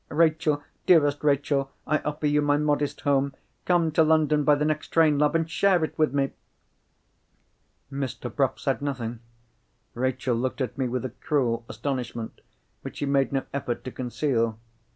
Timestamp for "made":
13.05-13.31